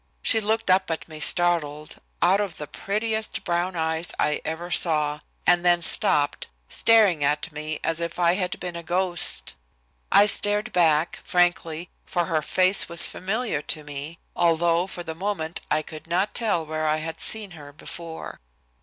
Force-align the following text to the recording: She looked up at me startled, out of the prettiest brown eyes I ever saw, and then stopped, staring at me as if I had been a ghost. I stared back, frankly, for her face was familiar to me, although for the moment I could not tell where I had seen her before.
She 0.23 0.41
looked 0.41 0.71
up 0.71 0.89
at 0.89 1.07
me 1.07 1.19
startled, 1.19 1.97
out 2.23 2.41
of 2.41 2.57
the 2.57 2.65
prettiest 2.65 3.43
brown 3.43 3.75
eyes 3.75 4.11
I 4.17 4.41
ever 4.43 4.71
saw, 4.71 5.19
and 5.45 5.63
then 5.63 5.83
stopped, 5.83 6.47
staring 6.67 7.23
at 7.23 7.51
me 7.51 7.79
as 7.83 8.01
if 8.01 8.17
I 8.17 8.33
had 8.33 8.59
been 8.59 8.75
a 8.75 8.81
ghost. 8.81 9.53
I 10.11 10.25
stared 10.25 10.73
back, 10.73 11.19
frankly, 11.23 11.87
for 12.03 12.25
her 12.25 12.41
face 12.41 12.89
was 12.89 13.05
familiar 13.05 13.61
to 13.61 13.83
me, 13.83 14.17
although 14.35 14.87
for 14.87 15.03
the 15.03 15.13
moment 15.13 15.61
I 15.69 15.83
could 15.83 16.07
not 16.07 16.33
tell 16.33 16.65
where 16.65 16.87
I 16.87 16.97
had 16.97 17.19
seen 17.21 17.51
her 17.51 17.71
before. 17.71 18.39